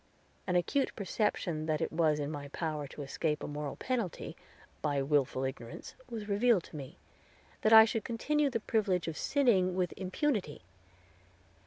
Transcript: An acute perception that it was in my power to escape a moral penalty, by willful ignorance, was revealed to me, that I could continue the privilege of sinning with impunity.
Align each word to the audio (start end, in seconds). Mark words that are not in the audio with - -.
An 0.47 0.55
acute 0.55 0.91
perception 0.95 1.67
that 1.67 1.79
it 1.79 1.91
was 1.93 2.17
in 2.17 2.31
my 2.31 2.47
power 2.47 2.87
to 2.87 3.03
escape 3.03 3.43
a 3.43 3.47
moral 3.47 3.75
penalty, 3.75 4.35
by 4.81 4.99
willful 5.03 5.43
ignorance, 5.43 5.93
was 6.09 6.27
revealed 6.27 6.63
to 6.63 6.75
me, 6.75 6.97
that 7.61 7.71
I 7.71 7.85
could 7.85 8.03
continue 8.03 8.49
the 8.49 8.61
privilege 8.61 9.07
of 9.07 9.15
sinning 9.15 9.75
with 9.75 9.93
impunity. 9.97 10.63